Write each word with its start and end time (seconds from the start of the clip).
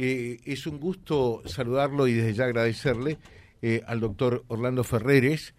Eh, 0.00 0.38
es 0.44 0.68
un 0.68 0.78
gusto 0.78 1.42
saludarlo 1.44 2.06
y 2.06 2.14
desde 2.14 2.32
ya 2.32 2.44
agradecerle 2.44 3.18
eh, 3.62 3.82
al 3.84 3.98
doctor 3.98 4.44
Orlando 4.46 4.84
Ferreres. 4.84 5.56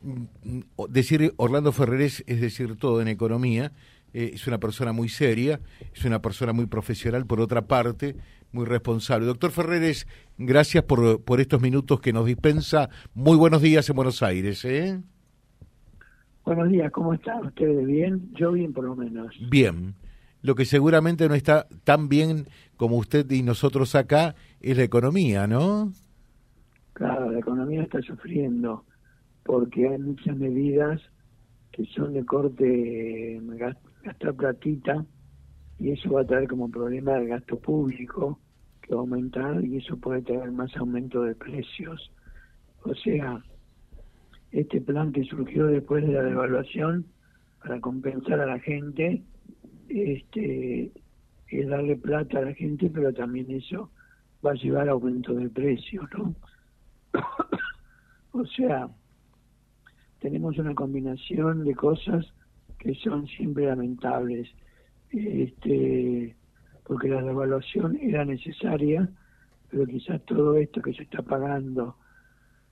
Mm, 0.00 0.60
decir 0.88 1.34
Orlando 1.36 1.72
Ferreres 1.72 2.24
es 2.26 2.40
decir 2.40 2.76
todo 2.76 3.02
en 3.02 3.08
economía. 3.08 3.72
Eh, 4.14 4.30
es 4.32 4.46
una 4.46 4.58
persona 4.58 4.92
muy 4.92 5.10
seria, 5.10 5.60
es 5.94 6.04
una 6.06 6.22
persona 6.22 6.54
muy 6.54 6.66
profesional, 6.66 7.26
por 7.26 7.40
otra 7.40 7.66
parte, 7.66 8.16
muy 8.50 8.64
responsable. 8.64 9.26
Doctor 9.26 9.50
Ferreres, 9.50 10.06
gracias 10.38 10.84
por, 10.84 11.22
por 11.22 11.40
estos 11.42 11.60
minutos 11.60 12.00
que 12.00 12.14
nos 12.14 12.24
dispensa. 12.24 12.88
Muy 13.14 13.36
buenos 13.36 13.60
días 13.60 13.88
en 13.90 13.96
Buenos 13.96 14.22
Aires. 14.22 14.66
Buenos 16.46 16.68
días, 16.70 16.90
¿cómo 16.92 17.12
están 17.12 17.46
ustedes? 17.46 17.86
¿Bien? 17.86 18.30
Yo 18.34 18.52
bien 18.52 18.72
por 18.72 18.84
lo 18.84 18.96
menos. 18.96 19.34
Bien 19.50 19.94
lo 20.42 20.54
que 20.54 20.64
seguramente 20.64 21.28
no 21.28 21.34
está 21.34 21.66
tan 21.84 22.08
bien 22.08 22.46
como 22.76 22.96
usted 22.96 23.30
y 23.30 23.42
nosotros 23.42 23.94
acá 23.94 24.34
es 24.60 24.76
la 24.76 24.82
economía, 24.82 25.46
¿no? 25.46 25.92
Claro, 26.94 27.30
la 27.30 27.38
economía 27.38 27.82
está 27.82 28.02
sufriendo 28.02 28.84
porque 29.44 29.88
hay 29.88 29.98
muchas 29.98 30.36
medidas 30.36 31.00
que 31.70 31.84
son 31.86 32.12
de 32.12 32.24
corte 32.24 33.40
gastar 34.04 34.34
platita 34.34 35.04
y 35.78 35.90
eso 35.90 36.12
va 36.12 36.22
a 36.22 36.26
traer 36.26 36.48
como 36.48 36.70
problema 36.70 37.16
el 37.18 37.28
gasto 37.28 37.58
público 37.58 38.38
que 38.82 38.94
va 38.94 39.00
a 39.00 39.02
aumentar 39.02 39.64
y 39.64 39.78
eso 39.78 39.96
puede 39.96 40.22
traer 40.22 40.50
más 40.52 40.76
aumento 40.76 41.22
de 41.22 41.34
precios. 41.34 42.12
O 42.82 42.94
sea, 42.94 43.42
este 44.50 44.80
plan 44.80 45.12
que 45.12 45.24
surgió 45.24 45.66
después 45.66 46.06
de 46.06 46.12
la 46.12 46.22
devaluación 46.22 47.06
para 47.62 47.80
compensar 47.80 48.40
a 48.40 48.46
la 48.46 48.58
gente 48.58 49.22
este, 49.92 50.92
es 51.48 51.68
darle 51.68 51.96
plata 51.96 52.38
a 52.38 52.42
la 52.42 52.54
gente, 52.54 52.90
pero 52.90 53.12
también 53.12 53.50
eso 53.50 53.90
va 54.44 54.52
a 54.52 54.54
llevar 54.54 54.88
a 54.88 54.92
aumento 54.92 55.34
de 55.34 55.48
precios, 55.50 56.04
¿no? 56.16 56.34
o 58.32 58.46
sea, 58.46 58.88
tenemos 60.20 60.56
una 60.58 60.74
combinación 60.74 61.64
de 61.64 61.74
cosas 61.74 62.26
que 62.78 62.94
son 62.94 63.26
siempre 63.26 63.66
lamentables, 63.66 64.48
este, 65.10 66.34
porque 66.84 67.08
la 67.08 67.22
devaluación 67.22 67.96
era 68.00 68.24
necesaria, 68.24 69.08
pero 69.70 69.86
quizás 69.86 70.24
todo 70.24 70.56
esto 70.56 70.80
que 70.82 70.94
se 70.94 71.02
está 71.02 71.22
pagando, 71.22 71.96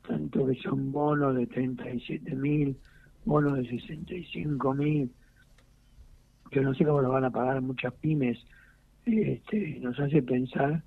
tanto 0.07 0.47
que 0.47 0.55
son 0.57 0.91
bonos 0.91 1.37
de 1.37 1.47
37 1.47 2.35
mil, 2.35 2.77
bonos 3.25 3.59
de 3.59 3.69
65 3.69 4.75
mil, 4.75 5.11
yo 6.51 6.63
no 6.63 6.75
sé 6.75 6.85
cómo 6.85 7.01
lo 7.01 7.11
van 7.11 7.25
a 7.25 7.31
pagar 7.31 7.61
muchas 7.61 7.93
pymes, 7.95 8.39
este, 9.07 9.79
nos 9.81 9.99
hace 9.99 10.23
pensar 10.23 10.83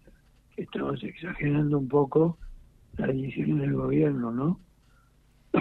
que 0.56 0.64
estamos 0.64 1.04
exagerando 1.04 1.80
un 1.80 1.88
poco 1.88 2.38
la 2.98 3.08
decisión 3.08 3.60
del 3.60 3.74
gobierno, 3.74 4.32
¿no? 4.32 4.60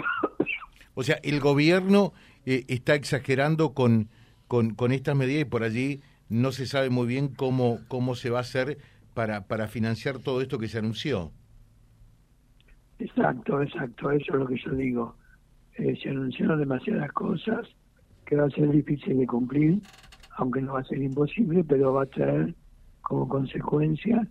O 0.95 1.01
sea, 1.01 1.17
el 1.23 1.39
gobierno 1.39 2.13
eh, 2.45 2.65
está 2.67 2.93
exagerando 2.93 3.73
con, 3.73 4.09
con, 4.47 4.75
con 4.75 4.91
estas 4.91 5.15
medidas 5.15 5.41
y 5.41 5.49
por 5.49 5.63
allí 5.63 6.01
no 6.29 6.51
se 6.51 6.67
sabe 6.67 6.91
muy 6.91 7.07
bien 7.07 7.29
cómo, 7.29 7.79
cómo 7.87 8.13
se 8.13 8.29
va 8.29 8.37
a 8.37 8.41
hacer 8.41 8.77
para, 9.15 9.47
para 9.47 9.67
financiar 9.67 10.19
todo 10.19 10.39
esto 10.39 10.59
que 10.59 10.67
se 10.67 10.77
anunció. 10.77 11.31
Exacto, 12.99 13.59
exacto, 13.61 14.11
eso 14.11 14.33
es 14.33 14.39
lo 14.39 14.45
que 14.45 14.57
yo 14.63 14.71
digo. 14.75 15.15
Eh, 15.77 15.97
se 16.01 16.09
anunciaron 16.09 16.59
demasiadas 16.59 17.11
cosas 17.13 17.67
va 18.35 18.45
a 18.45 18.49
ser 18.49 18.69
difícil 18.69 19.17
de 19.17 19.27
cumplir, 19.27 19.81
aunque 20.37 20.61
no 20.61 20.73
va 20.73 20.79
a 20.79 20.85
ser 20.85 21.01
imposible, 21.01 21.63
pero 21.63 21.93
va 21.93 22.03
a 22.03 22.07
traer 22.07 22.55
como 23.01 23.27
consecuencia 23.27 24.27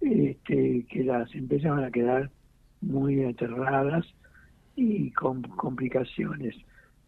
este, 0.00 0.84
que 0.88 1.04
las 1.04 1.32
empresas 1.34 1.72
van 1.72 1.84
a 1.84 1.90
quedar 1.90 2.30
muy 2.80 3.24
aterradas 3.24 4.06
y 4.74 5.10
con 5.12 5.42
complicaciones. 5.42 6.54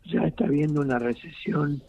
Ya 0.05 0.23
está 0.23 0.47
habiendo 0.47 0.81
una 0.81 0.99
recesión 0.99 1.83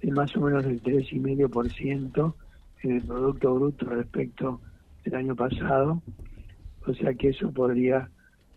de 0.00 0.12
más 0.12 0.34
o 0.36 0.40
menos 0.40 0.64
del 0.64 0.82
3,5% 0.82 2.34
en 2.82 2.90
el 2.92 3.02
Producto 3.02 3.54
Bruto 3.54 3.86
respecto 3.86 4.60
del 5.04 5.14
año 5.14 5.36
pasado, 5.36 6.02
o 6.86 6.94
sea 6.94 7.14
que 7.14 7.28
eso 7.28 7.50
podría 7.52 8.10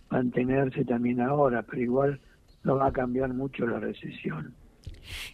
mantenerse 0.09 0.85
también 0.85 1.21
ahora, 1.21 1.63
pero 1.63 1.81
igual 1.81 2.19
no 2.63 2.77
va 2.77 2.87
a 2.87 2.91
cambiar 2.91 3.33
mucho 3.33 3.65
la 3.65 3.79
recesión. 3.79 4.53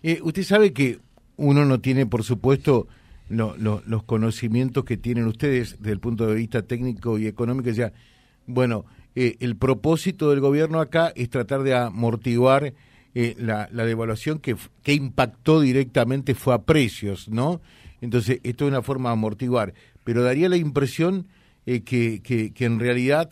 Eh, 0.01 0.19
usted 0.21 0.43
sabe 0.43 0.73
que 0.73 0.99
uno 1.37 1.65
no 1.65 1.79
tiene, 1.79 2.05
por 2.05 2.23
supuesto, 2.23 2.87
los 3.29 4.03
conocimientos 4.03 4.83
que 4.83 4.97
tienen 4.97 5.25
ustedes 5.25 5.77
desde 5.79 5.91
el 5.91 5.99
punto 5.99 6.27
de 6.27 6.35
vista 6.35 6.61
técnico 6.61 7.17
y 7.17 7.27
económico. 7.27 7.69
Ya, 7.71 7.93
bueno, 8.45 8.85
eh, 9.15 9.37
el 9.39 9.55
propósito 9.55 10.29
del 10.29 10.39
gobierno 10.39 10.79
acá 10.79 11.11
es 11.15 11.29
tratar 11.29 11.63
de 11.63 11.75
amortiguar 11.75 12.73
eh, 13.15 13.35
la, 13.37 13.67
devaluación 13.67 14.39
que, 14.39 14.55
que 14.83 14.93
impactó 14.93 15.61
directamente 15.61 16.35
fue 16.35 16.53
a 16.53 16.61
precios, 16.63 17.29
¿no? 17.29 17.61
Entonces, 18.01 18.39
esto 18.43 18.65
es 18.65 18.71
una 18.71 18.81
forma 18.81 19.09
de 19.09 19.13
amortiguar. 19.13 19.73
Pero 20.03 20.23
daría 20.23 20.49
la 20.49 20.57
impresión 20.57 21.27
que, 21.65 21.83
que, 21.83 22.65
en 22.65 22.79
realidad 22.79 23.29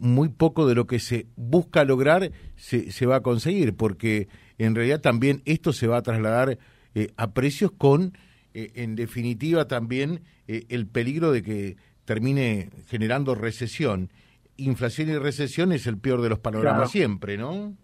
muy 0.00 0.28
poco 0.28 0.66
de 0.66 0.74
lo 0.74 0.86
que 0.86 0.98
se 0.98 1.26
busca 1.36 1.84
lograr 1.84 2.30
se, 2.56 2.92
se 2.92 3.06
va 3.06 3.16
a 3.16 3.20
conseguir, 3.22 3.74
porque 3.74 4.28
en 4.58 4.74
realidad 4.74 5.00
también 5.00 5.42
esto 5.44 5.72
se 5.72 5.86
va 5.86 5.98
a 5.98 6.02
trasladar 6.02 6.58
eh, 6.94 7.08
a 7.16 7.32
precios 7.32 7.72
con, 7.72 8.12
eh, 8.54 8.70
en 8.74 8.96
definitiva, 8.96 9.66
también 9.66 10.20
eh, 10.46 10.64
el 10.68 10.86
peligro 10.86 11.32
de 11.32 11.42
que 11.42 11.76
termine 12.04 12.70
generando 12.86 13.34
recesión. 13.34 14.10
Inflación 14.56 15.08
y 15.08 15.16
recesión 15.16 15.72
es 15.72 15.86
el 15.86 15.98
peor 15.98 16.20
de 16.20 16.28
los 16.28 16.38
panoramas 16.38 16.90
siempre, 16.90 17.38
¿no? 17.38 17.74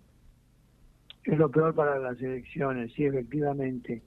Es 1.25 1.39
lo 1.39 1.51
peor 1.51 1.75
para 1.75 1.99
las 1.99 2.21
elecciones, 2.21 2.93
sí, 2.95 3.05
efectivamente. 3.05 4.03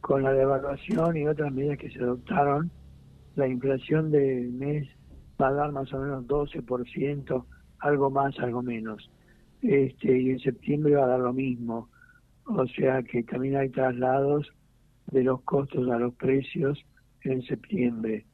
Con 0.00 0.22
la 0.22 0.32
devaluación 0.32 1.16
y 1.16 1.26
otras 1.26 1.52
medidas 1.52 1.78
que 1.78 1.90
se 1.90 1.98
adoptaron, 1.98 2.70
la 3.34 3.48
inflación 3.48 4.10
del 4.10 4.52
mes 4.52 4.88
va 5.40 5.48
a 5.48 5.52
dar 5.52 5.72
más 5.72 5.92
o 5.92 6.00
menos 6.00 6.26
12%, 6.26 7.44
algo 7.80 8.10
más, 8.10 8.38
algo 8.38 8.62
menos. 8.62 9.10
Este, 9.62 10.18
y 10.18 10.30
en 10.30 10.38
septiembre 10.38 10.96
va 10.96 11.04
a 11.04 11.08
dar 11.08 11.20
lo 11.20 11.32
mismo 11.32 11.88
o 12.46 12.66
sea 12.68 13.02
que 13.02 13.22
también 13.24 13.56
hay 13.56 13.68
traslados 13.70 14.48
de 15.10 15.24
los 15.24 15.42
costos 15.42 15.90
a 15.90 15.98
los 15.98 16.14
precios 16.14 16.78
en 17.22 17.42
septiembre. 17.42 18.24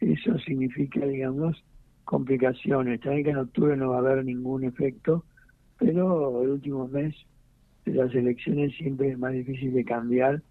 Eso 0.00 0.38
significa, 0.38 1.04
digamos, 1.04 1.62
complicaciones. 2.04 3.00
También 3.00 3.24
que 3.24 3.30
en 3.30 3.38
octubre 3.38 3.76
no 3.76 3.90
va 3.90 3.96
a 3.96 4.00
haber 4.00 4.24
ningún 4.24 4.64
efecto, 4.64 5.24
pero 5.78 6.42
el 6.42 6.50
último 6.50 6.86
mes 6.86 7.14
las 7.86 8.14
elecciones 8.14 8.74
siempre 8.76 9.10
es 9.10 9.18
más 9.18 9.32
difícil 9.32 9.72
de 9.72 9.84
cambiar 9.84 10.42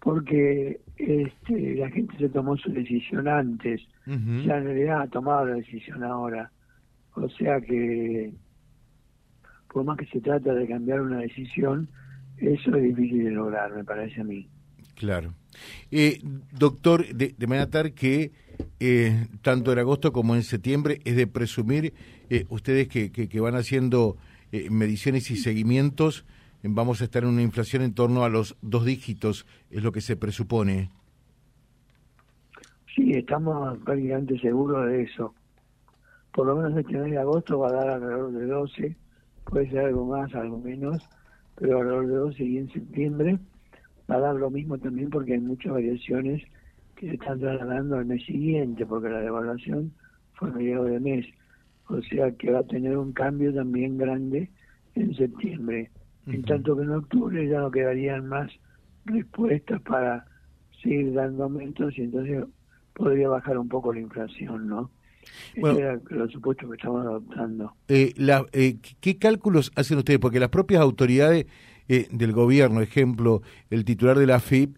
porque 0.00 0.80
este, 1.02 1.74
la 1.74 1.90
gente 1.90 2.16
se 2.16 2.28
tomó 2.28 2.56
su 2.56 2.70
decisión 2.72 3.26
antes, 3.26 3.82
ya 4.06 4.58
en 4.58 4.64
realidad 4.64 5.02
ha 5.02 5.06
tomado 5.08 5.46
la 5.46 5.54
decisión 5.56 6.04
ahora. 6.04 6.50
O 7.14 7.28
sea 7.28 7.60
que 7.60 8.32
por 9.72 9.84
más 9.84 9.98
que 9.98 10.06
se 10.06 10.20
trata 10.20 10.54
de 10.54 10.68
cambiar 10.68 11.00
una 11.00 11.18
decisión, 11.18 11.88
eso 12.38 12.76
es 12.76 12.82
difícil 12.82 13.24
de 13.24 13.30
lograr, 13.30 13.74
me 13.74 13.84
parece 13.84 14.20
a 14.20 14.24
mí. 14.24 14.48
Claro. 14.94 15.34
Eh, 15.90 16.20
doctor, 16.52 17.06
de, 17.14 17.34
manera 17.46 17.68
tal 17.68 17.92
que 17.92 18.30
eh, 18.78 19.26
tanto 19.40 19.72
en 19.72 19.78
agosto 19.80 20.12
como 20.12 20.36
en 20.36 20.42
septiembre 20.42 21.00
es 21.04 21.16
de 21.16 21.26
presumir, 21.26 21.94
eh, 22.30 22.44
ustedes 22.48 22.88
que, 22.88 23.10
que, 23.10 23.40
van 23.40 23.56
haciendo 23.56 24.16
mediciones 24.70 25.30
y 25.30 25.36
seguimientos, 25.36 26.26
vamos 26.62 27.00
a 27.00 27.04
estar 27.04 27.22
en 27.22 27.30
una 27.30 27.42
inflación 27.42 27.82
en 27.82 27.94
torno 27.94 28.24
a 28.24 28.28
los 28.28 28.56
dos 28.62 28.84
dígitos, 28.84 29.46
es 29.70 29.82
lo 29.82 29.92
que 29.92 30.00
se 30.00 30.16
presupone. 30.16 30.90
Sí, 32.94 33.12
estamos 33.12 33.78
prácticamente 33.78 34.38
seguros 34.38 34.86
de 34.86 35.02
eso. 35.02 35.34
Por 36.32 36.46
lo 36.46 36.56
menos 36.56 36.78
este 36.78 36.98
mes 36.98 37.10
de 37.10 37.18
agosto 37.18 37.58
va 37.58 37.68
a 37.68 37.72
dar 37.72 37.88
alrededor 37.90 38.32
de 38.32 38.46
12 38.46 38.96
puede 39.44 39.68
ser 39.70 39.86
algo 39.86 40.06
más, 40.06 40.34
algo 40.34 40.58
menos, 40.58 41.02
pero 41.56 41.78
alrededor 41.78 42.06
de 42.06 42.14
12 42.14 42.44
y 42.44 42.58
en 42.58 42.72
septiembre 42.72 43.38
va 44.10 44.16
a 44.16 44.20
dar 44.20 44.34
lo 44.34 44.50
mismo 44.50 44.78
también 44.78 45.10
porque 45.10 45.34
hay 45.34 45.40
muchas 45.40 45.72
variaciones 45.72 46.42
que 46.96 47.08
se 47.08 47.14
están 47.14 47.40
trasladando 47.40 47.96
al 47.96 48.06
mes 48.06 48.24
siguiente, 48.24 48.86
porque 48.86 49.08
la 49.08 49.20
devaluación 49.20 49.92
fue 50.34 50.50
a 50.50 50.52
mediados 50.52 50.90
de 50.90 51.00
mes. 51.00 51.26
O 51.88 52.00
sea 52.02 52.30
que 52.32 52.50
va 52.50 52.60
a 52.60 52.66
tener 52.66 52.96
un 52.96 53.12
cambio 53.12 53.52
también 53.52 53.98
grande 53.98 54.50
en 54.94 55.14
septiembre. 55.14 55.90
En 56.26 56.42
tanto 56.44 56.76
que 56.76 56.82
en 56.82 56.90
octubre 56.90 57.48
ya 57.48 57.60
no 57.60 57.70
quedarían 57.70 58.28
más 58.28 58.50
respuestas 59.04 59.80
para 59.82 60.24
seguir 60.82 61.12
dando 61.14 61.44
aumentos 61.44 61.96
y 61.98 62.02
entonces 62.02 62.44
podría 62.94 63.28
bajar 63.28 63.58
un 63.58 63.68
poco 63.68 63.92
la 63.92 64.00
inflación, 64.00 64.68
¿no? 64.68 64.90
Bueno, 65.56 65.78
era 65.78 66.00
los 66.10 66.30
supuestos 66.32 66.68
que 66.68 66.76
estamos 66.76 67.04
adoptando. 67.06 67.74
Eh, 67.88 68.12
la, 68.16 68.44
eh, 68.52 68.76
¿Qué 69.00 69.18
cálculos 69.18 69.72
hacen 69.76 69.98
ustedes? 69.98 70.18
Porque 70.18 70.40
las 70.40 70.48
propias 70.48 70.80
autoridades 70.80 71.46
eh, 71.88 72.08
del 72.10 72.32
gobierno, 72.32 72.80
ejemplo, 72.80 73.42
el 73.70 73.84
titular 73.84 74.18
de 74.18 74.26
la 74.26 74.40
FIP, 74.40 74.76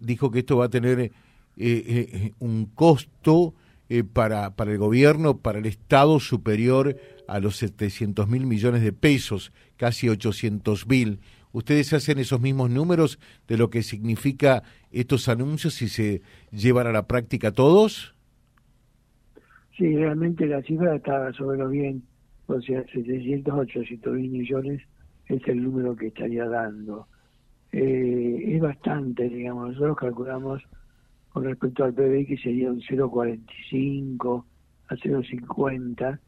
dijo 0.00 0.30
que 0.30 0.38
esto 0.38 0.56
va 0.56 0.66
a 0.66 0.70
tener 0.70 1.12
un 2.38 2.64
costo 2.74 3.52
para, 4.12 4.56
para 4.56 4.72
el 4.72 4.78
gobierno, 4.78 5.38
para 5.38 5.58
el 5.58 5.66
Estado 5.66 6.18
superior 6.20 6.96
a 7.28 7.40
los 7.40 7.56
700 7.56 8.28
mil 8.28 8.46
millones 8.46 8.82
de 8.82 8.92
pesos, 8.92 9.52
casi 9.76 10.08
800 10.08 10.86
mil. 10.86 11.20
¿Ustedes 11.52 11.92
hacen 11.92 12.18
esos 12.18 12.40
mismos 12.40 12.70
números 12.70 13.18
de 13.48 13.56
lo 13.56 13.70
que 13.70 13.82
significa 13.82 14.62
estos 14.90 15.28
anuncios 15.28 15.74
si 15.74 15.88
se 15.88 16.20
llevan 16.50 16.86
a 16.86 16.92
la 16.92 17.06
práctica 17.06 17.50
todos? 17.52 18.14
Sí, 19.76 19.96
realmente 19.96 20.46
la 20.46 20.62
cifra 20.62 20.96
está 20.96 21.32
sobre 21.32 21.58
lo 21.58 21.68
bien. 21.68 22.02
O 22.46 22.60
sea, 22.60 22.84
700, 22.92 23.54
800 23.54 24.12
mil 24.14 24.30
millones 24.30 24.82
es 25.28 25.48
el 25.48 25.62
número 25.62 25.96
que 25.96 26.08
estaría 26.08 26.46
dando. 26.46 27.06
Eh, 27.72 28.54
es 28.54 28.60
bastante, 28.60 29.28
digamos. 29.28 29.70
Nosotros 29.70 29.96
calculamos 29.96 30.62
con 31.36 31.44
respecto 31.44 31.84
al 31.84 31.92
PBI 31.92 32.24
que 32.24 32.38
sería 32.38 32.70
un 32.70 32.80
0,45 32.80 34.44
a 34.88 34.94
0,50 34.94 36.18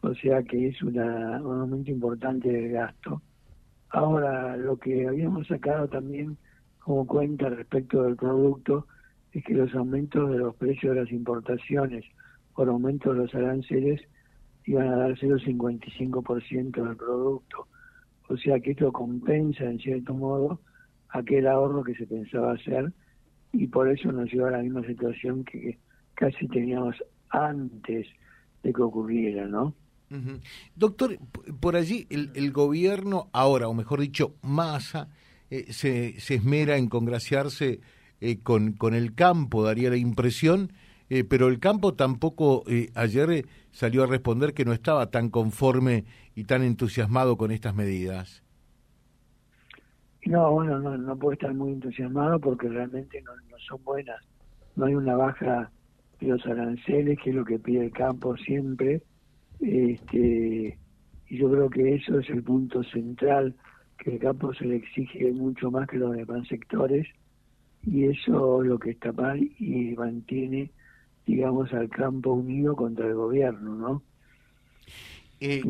o 0.00 0.14
sea 0.14 0.42
que 0.42 0.68
es 0.68 0.82
una, 0.82 1.38
un 1.42 1.60
aumento 1.60 1.90
importante 1.90 2.50
del 2.50 2.72
gasto. 2.72 3.20
Ahora, 3.90 4.56
lo 4.56 4.78
que 4.78 5.06
habíamos 5.06 5.48
sacado 5.48 5.86
también 5.88 6.38
como 6.78 7.06
cuenta 7.06 7.50
respecto 7.50 8.04
del 8.04 8.16
producto 8.16 8.86
es 9.32 9.44
que 9.44 9.52
los 9.52 9.74
aumentos 9.74 10.30
de 10.30 10.38
los 10.38 10.56
precios 10.56 10.94
de 10.94 11.02
las 11.02 11.12
importaciones 11.12 12.02
por 12.54 12.66
aumento 12.70 13.12
de 13.12 13.18
los 13.18 13.34
aranceles 13.34 14.00
iban 14.64 14.88
a 14.88 14.96
dar 14.96 15.14
0,55% 15.18 16.82
del 16.82 16.96
producto. 16.96 17.68
O 18.30 18.36
sea 18.38 18.58
que 18.60 18.70
esto 18.70 18.90
compensa 18.92 19.64
en 19.64 19.78
cierto 19.78 20.14
modo 20.14 20.58
aquel 21.10 21.48
ahorro 21.48 21.84
que 21.84 21.94
se 21.96 22.06
pensaba 22.06 22.54
hacer 22.54 22.94
y 23.54 23.66
por 23.68 23.88
eso 23.88 24.10
nos 24.10 24.30
lleva 24.32 24.48
a 24.48 24.52
la 24.52 24.62
misma 24.62 24.84
situación 24.84 25.44
que 25.44 25.78
casi 26.14 26.48
teníamos 26.48 26.96
antes 27.30 28.06
de 28.62 28.72
que 28.72 28.82
ocurriera, 28.82 29.46
¿no? 29.46 29.74
Doctor, 30.76 31.18
por 31.58 31.74
allí 31.74 32.06
el, 32.08 32.52
gobierno 32.52 33.28
ahora, 33.32 33.66
o 33.66 33.74
mejor 33.74 34.00
dicho, 34.00 34.36
Massa, 34.42 35.08
eh, 35.50 35.72
se, 35.72 36.20
se, 36.20 36.36
esmera 36.36 36.76
en 36.76 36.88
congraciarse 36.88 37.80
eh, 38.20 38.38
con, 38.40 38.74
con 38.74 38.94
el 38.94 39.14
campo, 39.14 39.64
daría 39.64 39.90
la 39.90 39.96
impresión, 39.96 40.72
eh, 41.10 41.24
pero 41.24 41.48
el 41.48 41.58
campo 41.58 41.94
tampoco 41.94 42.64
ayer 42.94 43.46
salió 43.72 44.04
a 44.04 44.06
responder 44.06 44.54
que 44.54 44.64
no 44.64 44.72
estaba 44.72 45.10
tan 45.10 45.30
conforme 45.30 46.04
y 46.36 46.44
tan 46.44 46.62
entusiasmado 46.62 47.36
con 47.36 47.50
estas 47.50 47.74
medidas. 47.74 48.43
No, 50.26 50.52
bueno, 50.52 50.78
no, 50.78 50.96
no 50.96 51.16
puede 51.16 51.34
estar 51.34 51.54
muy 51.54 51.72
entusiasmado 51.72 52.38
porque 52.40 52.68
realmente 52.68 53.20
no, 53.22 53.32
no 53.50 53.58
son 53.68 53.82
buenas. 53.84 54.20
No 54.76 54.86
hay 54.86 54.94
una 54.94 55.16
baja 55.16 55.70
de 56.20 56.28
los 56.28 56.44
aranceles, 56.46 57.18
que 57.22 57.30
es 57.30 57.36
lo 57.36 57.44
que 57.44 57.58
pide 57.58 57.84
el 57.86 57.92
campo 57.92 58.36
siempre 58.36 59.02
este, 59.60 60.78
y 61.28 61.38
yo 61.38 61.50
creo 61.50 61.70
que 61.70 61.94
eso 61.94 62.18
es 62.18 62.28
el 62.30 62.42
punto 62.42 62.82
central, 62.84 63.54
que 63.98 64.14
el 64.14 64.18
campo 64.18 64.52
se 64.54 64.66
le 64.66 64.76
exige 64.76 65.32
mucho 65.32 65.70
más 65.70 65.88
que 65.88 65.96
los 65.96 66.14
demás 66.14 66.46
sectores, 66.48 67.06
y 67.82 68.04
eso 68.04 68.62
es 68.62 68.68
lo 68.68 68.78
que 68.78 68.90
está 68.90 69.12
mal 69.12 69.38
y 69.58 69.94
mantiene, 69.96 70.70
digamos, 71.26 71.72
al 71.72 71.88
campo 71.88 72.32
unido 72.32 72.74
contra 72.76 73.06
el 73.06 73.14
gobierno, 73.14 73.74
¿no? 73.74 74.02
Eh, 75.40 75.62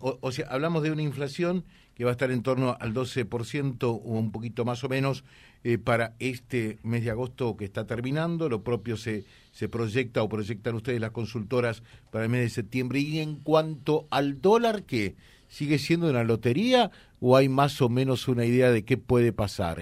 o, 0.00 0.32
sea, 0.32 0.46
hablamos 0.48 0.82
de 0.82 0.92
una 0.92 1.02
inflación 1.02 1.64
que 2.00 2.04
va 2.06 2.12
a 2.12 2.16
estar 2.16 2.30
en 2.30 2.42
torno 2.42 2.78
al 2.80 2.94
12% 2.94 3.84
o 3.84 3.98
un 3.98 4.32
poquito 4.32 4.64
más 4.64 4.82
o 4.84 4.88
menos 4.88 5.22
eh, 5.64 5.76
para 5.76 6.14
este 6.18 6.78
mes 6.82 7.04
de 7.04 7.10
agosto 7.10 7.58
que 7.58 7.66
está 7.66 7.86
terminando. 7.86 8.48
Lo 8.48 8.62
propio 8.64 8.96
se, 8.96 9.26
se 9.50 9.68
proyecta 9.68 10.22
o 10.22 10.28
proyectan 10.30 10.76
ustedes 10.76 10.98
las 10.98 11.10
consultoras 11.10 11.82
para 12.10 12.24
el 12.24 12.30
mes 12.30 12.40
de 12.40 12.48
septiembre. 12.48 13.00
Y 13.00 13.18
en 13.18 13.36
cuanto 13.36 14.06
al 14.10 14.40
dólar, 14.40 14.84
¿qué? 14.84 15.14
¿Sigue 15.48 15.76
siendo 15.76 16.08
una 16.08 16.24
lotería 16.24 16.90
o 17.20 17.36
hay 17.36 17.50
más 17.50 17.82
o 17.82 17.90
menos 17.90 18.28
una 18.28 18.46
idea 18.46 18.70
de 18.70 18.82
qué 18.82 18.96
puede 18.96 19.34
pasar? 19.34 19.76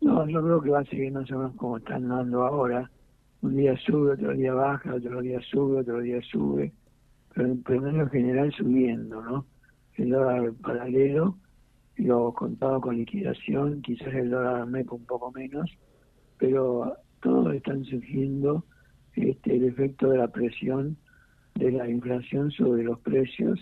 No, 0.00 0.28
yo 0.28 0.42
creo 0.42 0.60
que 0.60 0.70
va 0.70 0.80
a 0.80 0.84
seguir 0.86 1.12
más 1.12 1.30
o 1.30 1.38
menos 1.38 1.54
como 1.54 1.76
están 1.76 2.08
dando 2.08 2.42
ahora. 2.42 2.90
Un 3.42 3.56
día 3.56 3.76
sube, 3.86 4.14
otro 4.14 4.34
día 4.34 4.52
baja, 4.52 4.92
otro 4.92 5.22
día 5.22 5.40
sube, 5.52 5.82
otro 5.82 6.00
día 6.00 6.20
sube 6.32 6.72
pero 7.34 7.88
en 7.88 8.10
general 8.10 8.52
subiendo, 8.52 9.20
¿no? 9.22 9.44
El 9.96 10.10
dólar 10.10 10.52
paralelo, 10.62 11.36
lo 11.96 12.32
contado 12.32 12.80
con 12.80 12.96
liquidación, 12.96 13.82
quizás 13.82 14.12
el 14.14 14.30
dólar 14.30 14.66
MEP 14.66 14.92
un 14.92 15.04
poco 15.04 15.30
menos, 15.32 15.70
pero 16.38 16.96
todos 17.20 17.54
están 17.54 17.84
surgiendo 17.84 18.64
este, 19.14 19.56
el 19.56 19.64
efecto 19.64 20.10
de 20.10 20.18
la 20.18 20.28
presión 20.28 20.96
de 21.54 21.70
la 21.70 21.88
inflación 21.88 22.50
sobre 22.50 22.82
los 22.82 22.98
precios 23.00 23.60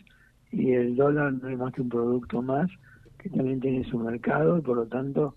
y 0.51 0.73
el 0.73 0.97
dólar 0.97 1.35
no 1.35 1.49
es 1.49 1.59
más 1.59 1.73
que 1.75 1.83
un 1.83 1.89
producto 1.89 2.41
más 2.43 2.71
que 3.19 3.29
también 3.29 3.61
tiene 3.61 3.85
su 3.85 3.99
mercado 3.99 4.59
y 4.59 4.63
por 4.63 4.77
lo 4.77 4.87
tanto 4.87 5.37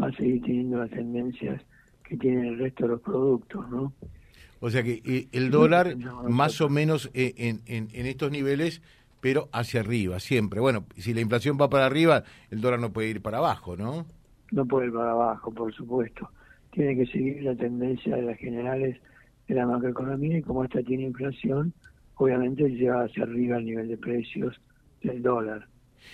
va 0.00 0.08
a 0.08 0.12
seguir 0.12 0.42
teniendo 0.42 0.78
las 0.78 0.90
tendencias 0.90 1.62
que 2.04 2.16
tienen 2.16 2.46
el 2.46 2.58
resto 2.58 2.84
de 2.84 2.90
los 2.90 3.00
productos, 3.00 3.68
¿no? 3.70 3.92
O 4.60 4.70
sea 4.70 4.82
que 4.82 5.02
eh, 5.04 5.28
el 5.32 5.50
dólar 5.50 5.96
más 6.28 6.60
o 6.60 6.68
menos 6.68 7.10
eh, 7.12 7.34
en, 7.36 7.60
en, 7.66 8.06
estos 8.06 8.30
niveles, 8.30 8.80
pero 9.26 9.48
hacia 9.50 9.80
arriba, 9.80 10.20
siempre. 10.20 10.60
Bueno, 10.60 10.86
si 10.96 11.12
la 11.12 11.20
inflación 11.20 11.58
va 11.60 11.68
para 11.68 11.86
arriba, 11.86 12.22
el 12.48 12.60
dólar 12.60 12.78
no 12.78 12.92
puede 12.92 13.08
ir 13.08 13.22
para 13.22 13.38
abajo, 13.38 13.76
¿no? 13.76 14.06
No 14.52 14.66
puede 14.66 14.86
ir 14.86 14.92
para 14.92 15.10
abajo, 15.10 15.52
por 15.52 15.74
supuesto. 15.74 16.30
Tiene 16.70 16.94
que 16.94 17.06
seguir 17.10 17.42
la 17.42 17.56
tendencia 17.56 18.14
de 18.14 18.22
las 18.22 18.38
generales 18.38 19.00
de 19.48 19.54
la 19.56 19.66
macroeconomía 19.66 20.38
y 20.38 20.42
como 20.42 20.62
esta 20.62 20.80
tiene 20.80 21.02
inflación, 21.02 21.74
obviamente 22.14 22.68
lleva 22.68 23.02
hacia 23.02 23.24
arriba 23.24 23.56
el 23.56 23.64
nivel 23.64 23.88
de 23.88 23.96
precios 23.96 24.60
del 25.02 25.20
dólar. 25.20 25.66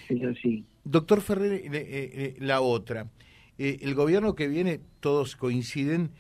Es 0.09 0.25
así. 0.25 0.65
Doctor 0.83 1.21
Ferrer, 1.21 1.61
eh, 1.71 2.37
la 2.39 2.63
otra. 2.63 3.11
el 3.59 3.95
gobierno 3.95 4.35
que 4.35 4.49
viene, 4.49 4.81
todos 5.01 5.37
coinciden 5.37 6.13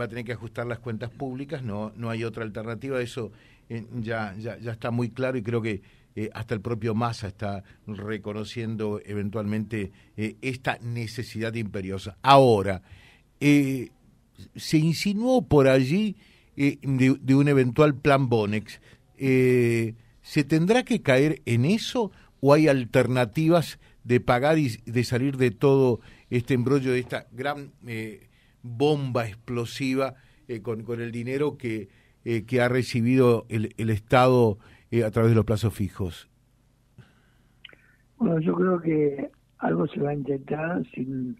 va 0.00 0.04
a 0.04 0.08
tener 0.08 0.24
que 0.24 0.34
ajustar 0.34 0.68
las 0.68 0.78
cuentas 0.78 1.10
públicas, 1.10 1.64
no, 1.64 1.90
no 1.96 2.10
hay 2.10 2.22
otra 2.22 2.44
alternativa, 2.44 3.00
eso 3.02 3.32
eh, 3.70 3.84
ya, 4.00 4.34
ya, 4.38 4.56
ya 4.58 4.72
está 4.72 4.90
muy 4.90 5.10
claro 5.10 5.36
y 5.36 5.42
creo 5.42 5.60
que 5.60 5.82
eh, 6.16 6.30
hasta 6.34 6.54
el 6.54 6.60
propio 6.60 6.94
Massa 6.94 7.28
está 7.28 7.62
reconociendo 7.86 9.00
eventualmente 9.04 9.92
eh, 10.16 10.36
esta 10.42 10.78
necesidad 10.82 11.54
imperiosa. 11.54 12.16
Ahora, 12.22 12.82
se 13.40 14.78
insinuó 14.78 15.42
por 15.46 15.68
allí 15.68 16.16
de, 16.56 17.34
un 17.34 17.48
eventual 17.48 17.94
plan 17.94 18.28
Bonex. 18.28 18.80
¿Se 19.16 20.44
tendrá 20.46 20.82
que 20.82 21.02
caer 21.02 21.40
en 21.46 21.64
eso 21.64 22.10
o 22.40 22.52
hay 22.52 22.66
alternativas 22.66 23.78
de 24.02 24.20
pagar 24.20 24.58
y 24.58 24.76
de 24.84 25.04
salir 25.04 25.36
de 25.36 25.52
todo 25.52 26.00
este 26.30 26.54
embrollo 26.54 26.90
de 26.92 26.98
esta 26.98 27.28
gran 27.30 27.72
bomba 28.62 29.26
explosiva 29.26 30.14
eh, 30.46 30.60
con, 30.60 30.82
con, 30.82 31.00
el 31.00 31.12
dinero 31.12 31.56
que, 31.56 31.88
eh, 32.24 32.44
que 32.44 32.60
ha 32.60 32.68
recibido 32.68 33.46
el, 33.48 33.74
el 33.76 33.90
Estado 33.90 34.58
eh, 34.90 35.04
a 35.04 35.10
través 35.10 35.30
de 35.30 35.36
los 35.36 35.44
plazos 35.44 35.74
fijos? 35.74 36.28
Bueno, 38.16 38.40
yo 38.40 38.54
creo 38.54 38.80
que 38.80 39.30
algo 39.58 39.86
se 39.86 40.00
va 40.00 40.10
a 40.10 40.14
intentar 40.14 40.82
sin, 40.94 41.36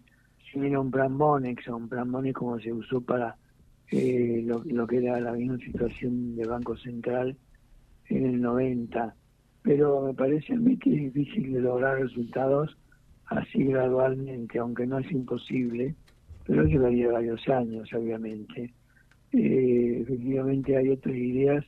sin 0.51 0.75
un 0.75 0.91
plan 0.91 1.17
Bonex 1.17 1.67
o 1.67 1.77
un 1.77 1.89
plan 1.89 2.11
Bonex 2.11 2.35
como 2.35 2.59
se 2.59 2.71
usó 2.71 3.01
para 3.01 3.35
lo, 3.91 4.63
lo, 4.65 4.87
que 4.87 4.97
era 4.97 5.19
la 5.19 5.33
misma 5.33 5.57
situación 5.57 6.35
del 6.35 6.49
Banco 6.49 6.77
Central 6.77 7.35
en 8.07 8.25
el 8.25 8.41
90. 8.41 9.15
Pero 9.61 10.01
me 10.01 10.13
parece 10.13 10.53
a 10.53 10.57
mí 10.57 10.77
que 10.77 11.07
es 11.07 11.13
difícil 11.13 11.53
de 11.53 11.61
lograr 11.61 11.99
resultados 11.99 12.77
así 13.25 13.65
gradualmente, 13.65 14.59
aunque 14.59 14.87
no 14.87 14.99
es 14.99 15.11
imposible 15.11 15.95
pero 16.49 16.63
llevaría 16.63 17.11
varios 17.11 17.47
años, 17.47 17.87
obviamente. 17.93 18.73
Eh, 19.33 19.99
efectivamente 20.01 20.75
hay 20.75 20.89
otras 20.89 21.15
ideas 21.15 21.63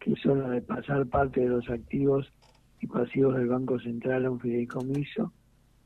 que 0.00 0.16
son 0.16 0.40
las 0.40 0.50
de 0.50 0.62
pasar 0.62 1.06
parte 1.06 1.40
de 1.40 1.48
los 1.48 1.68
activos 1.70 2.32
y 2.80 2.86
pasivos 2.86 3.36
del 3.36 3.48
Banco 3.48 3.78
Central 3.78 4.24
a 4.24 4.30
un 4.30 4.40
fideicomiso 4.40 5.32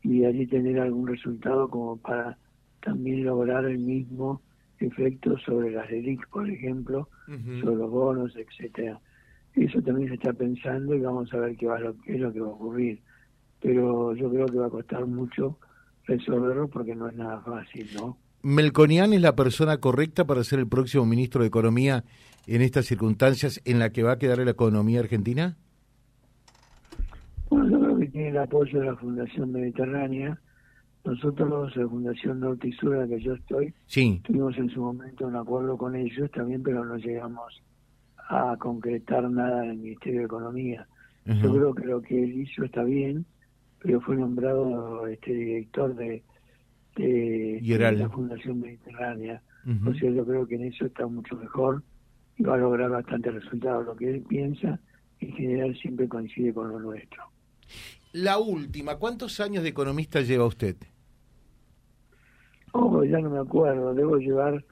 y 0.02 0.20
de 0.20 0.26
allí 0.26 0.46
tener 0.46 0.78
algún 0.80 1.08
resultado 1.08 1.68
como 1.68 1.96
para 1.96 2.38
también 2.80 3.24
lograr 3.24 3.64
el 3.64 3.78
mismo 3.78 4.40
efecto 4.78 5.36
sobre 5.38 5.70
las 5.70 5.88
reliquias, 5.88 6.28
por 6.30 6.48
ejemplo, 6.48 7.08
sobre 7.26 7.76
los 7.76 7.90
bonos, 7.90 8.36
etcétera. 8.36 9.00
Eso 9.54 9.80
también 9.82 10.08
se 10.08 10.14
está 10.14 10.32
pensando 10.32 10.94
y 10.94 11.00
vamos 11.00 11.32
a 11.32 11.38
ver 11.38 11.56
qué, 11.56 11.66
va, 11.66 11.78
qué 12.04 12.14
es 12.14 12.20
lo 12.20 12.32
que 12.32 12.40
va 12.40 12.48
a 12.48 12.50
ocurrir. 12.50 13.00
Pero 13.60 14.14
yo 14.14 14.30
creo 14.30 14.46
que 14.46 14.58
va 14.58 14.66
a 14.66 14.70
costar 14.70 15.06
mucho 15.06 15.58
resolverlo 16.04 16.68
porque 16.68 16.94
no 16.94 17.08
es 17.08 17.16
nada 17.16 17.40
fácil, 17.40 17.88
¿no? 17.94 18.18
¿Melconian 18.44 19.14
es 19.14 19.22
la 19.22 19.34
persona 19.34 19.78
correcta 19.78 20.26
para 20.26 20.44
ser 20.44 20.58
el 20.58 20.68
próximo 20.68 21.06
ministro 21.06 21.40
de 21.40 21.48
Economía 21.48 22.04
en 22.46 22.60
estas 22.60 22.84
circunstancias 22.84 23.58
en 23.64 23.78
la 23.78 23.88
que 23.88 24.02
va 24.02 24.12
a 24.12 24.18
quedar 24.18 24.36
la 24.36 24.50
economía 24.50 25.00
argentina? 25.00 25.56
Bueno, 27.48 27.70
yo 27.70 27.80
creo 27.80 27.98
que 27.98 28.06
tiene 28.08 28.28
el 28.28 28.36
apoyo 28.36 28.80
de 28.80 28.84
la 28.84 28.96
Fundación 28.96 29.50
Mediterránea, 29.50 30.38
Nosotros, 31.06 31.74
la 31.74 31.88
Fundación 31.88 32.40
Norte 32.40 32.68
y 32.68 32.72
Sur, 32.72 32.94
en 32.94 33.00
la 33.00 33.16
que 33.16 33.22
yo 33.22 33.32
estoy, 33.32 33.72
sí. 33.86 34.20
tuvimos 34.24 34.58
en 34.58 34.68
su 34.68 34.82
momento 34.82 35.26
un 35.26 35.36
acuerdo 35.36 35.78
con 35.78 35.96
ellos 35.96 36.30
también, 36.30 36.62
pero 36.62 36.84
no 36.84 36.98
llegamos 36.98 37.62
a 38.28 38.58
concretar 38.58 39.30
nada 39.30 39.64
en 39.64 39.70
el 39.70 39.78
Ministerio 39.78 40.20
de 40.20 40.26
Economía. 40.26 40.86
Yo 41.24 41.50
creo 41.50 41.74
que 41.74 41.86
lo 41.86 42.02
que 42.02 42.22
él 42.22 42.42
hizo 42.42 42.62
está 42.64 42.84
bien, 42.84 43.24
pero 43.78 44.02
fue 44.02 44.16
nombrado 44.16 45.06
este 45.06 45.32
director 45.32 45.94
de, 45.94 46.22
de, 46.96 47.60
la 47.62 48.08
Fundación 48.08 48.60
Mediterránea. 48.60 49.42
O 49.86 49.94
sea, 49.94 50.10
yo 50.10 50.26
creo 50.26 50.46
que 50.46 50.56
en 50.56 50.64
eso 50.64 50.86
está 50.86 51.06
mucho 51.06 51.36
mejor 51.36 51.82
y 52.36 52.42
va 52.42 52.54
a 52.54 52.58
lograr 52.58 52.90
bastante 52.90 53.30
resultados. 53.30 53.86
Lo 53.86 53.96
que 53.96 54.10
él 54.10 54.22
piensa, 54.22 54.78
en 55.20 55.32
general, 55.32 55.76
siempre 55.80 56.08
coincide 56.08 56.52
con 56.52 56.68
lo 56.68 56.78
nuestro. 56.78 57.22
La 58.12 58.38
última, 58.38 58.96
¿cuántos 58.96 59.40
años 59.40 59.62
de 59.62 59.70
economista 59.70 60.20
lleva 60.20 60.46
usted? 60.46 60.76
Oh, 62.72 63.02
ya 63.04 63.18
no 63.20 63.30
me 63.30 63.38
acuerdo, 63.38 63.94
debo 63.94 64.18
llevar 64.18 64.64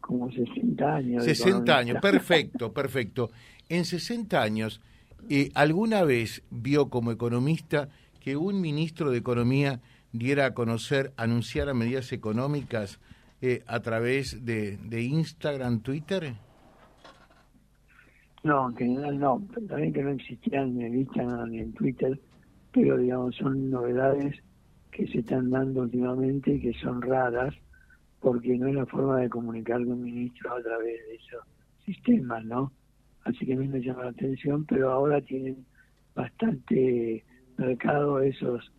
como 0.00 0.30
60 0.30 0.94
años. 0.96 1.24
60 1.24 1.76
años, 1.76 1.98
perfecto, 2.00 2.72
perfecto. 2.72 3.30
En 3.68 3.84
60 3.84 4.40
años, 4.40 4.80
eh, 5.28 5.50
¿alguna 5.54 6.04
vez 6.04 6.42
vio 6.50 6.88
como 6.88 7.12
economista 7.12 7.88
que 8.20 8.36
un 8.36 8.60
ministro 8.60 9.10
de 9.10 9.18
Economía 9.18 9.80
diera 10.12 10.46
a 10.46 10.54
conocer, 10.54 11.12
anunciara 11.16 11.74
medidas 11.74 12.12
económicas 12.12 13.00
eh, 13.40 13.62
a 13.66 13.80
través 13.80 14.44
de, 14.44 14.76
de 14.78 15.02
Instagram, 15.02 15.80
Twitter? 15.80 16.34
No, 18.42 18.70
en 18.70 18.76
general 18.76 19.18
no. 19.18 19.42
También 19.68 19.92
que 19.92 20.02
no 20.02 20.10
existían 20.10 20.76
ni 20.76 20.84
en 20.84 20.98
Instagram 21.00 21.50
ni 21.50 21.58
en 21.58 21.72
Twitter, 21.72 22.20
pero 22.72 22.96
digamos 22.96 23.36
son 23.36 23.70
novedades 23.70 24.36
que 24.90 25.06
se 25.08 25.18
están 25.18 25.50
dando 25.50 25.82
últimamente 25.82 26.54
y 26.54 26.60
que 26.60 26.72
son 26.74 27.02
raras 27.02 27.54
porque 28.20 28.58
no 28.58 28.66
es 28.68 28.74
la 28.74 28.86
forma 28.86 29.20
de 29.20 29.28
comunicar 29.28 29.78
con 29.84 29.92
un 29.92 30.02
ministro 30.02 30.54
a 30.54 30.62
través 30.62 31.06
de 31.06 31.14
esos 31.14 31.44
sistemas, 31.84 32.44
¿no? 32.44 32.72
Así 33.24 33.46
que 33.46 33.54
a 33.54 33.56
mí 33.56 33.68
me 33.68 33.80
llama 33.80 34.04
la 34.04 34.10
atención, 34.10 34.64
pero 34.64 34.90
ahora 34.90 35.20
tienen 35.20 35.64
bastante 36.14 37.24
mercado 37.56 38.20
esos 38.20 38.72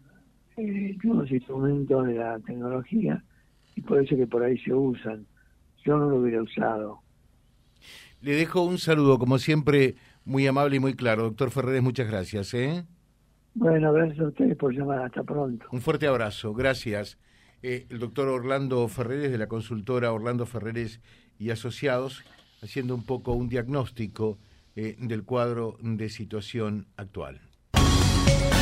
eh, 0.60 0.98
nuevos 1.04 1.32
instrumentos 1.32 2.06
de 2.08 2.16
la 2.16 2.38
tecnología 2.39 3.24
y 3.75 3.82
por 3.82 4.04
eso 4.04 4.16
que 4.16 4.28
por 4.28 4.44
ahí 4.44 4.58
se 4.60 4.74
usan. 4.74 5.25
Yo 5.86 5.98
no 5.98 6.10
lo 6.10 6.18
hubiera 6.18 6.42
usado. 6.42 7.00
Le 8.22 8.34
dejo 8.34 8.62
un 8.63 8.78
saludo, 8.78 9.18
como 9.18 9.38
siempre, 9.38 9.96
muy 10.25 10.46
amable 10.48 10.75
y 10.75 10.80
muy 10.80 10.94
claro. 10.96 11.24
Doctor 11.24 11.51
Ferreres, 11.51 11.82
muchas 11.82 12.08
gracias. 12.08 12.54
¿eh? 12.54 12.84
Bueno, 13.54 13.94
gracias 13.94 14.20
a 14.20 14.28
ustedes 14.28 14.58
por 14.58 14.74
llamar. 14.74 15.04
Hasta 15.04 15.24
pronto. 15.24 15.66
Un 15.72 15.80
fuerte 15.80 16.08
abrazo. 16.08 16.54
Gracias. 16.54 17.18
Eh, 17.63 17.88
el 17.89 18.00
doctor 18.00 18.28
Orlando 18.28 18.86
Ferreres 18.89 19.32
de 19.32 19.38
la 19.38 19.48
consultora 19.48 20.12
Orlando 20.12 20.46
Ferreres 20.46 21.00
y 21.38 21.51
Asociados, 21.51 22.24
haciendo 22.62 22.96
un 22.96 23.06
poco 23.06 23.34
un 23.34 23.48
diagnóstico 23.48 24.38
eh, 24.75 24.98
del 25.00 25.24
cuadro 25.24 25.78
de 25.82 26.10
situación 26.10 26.88
actual 26.98 27.49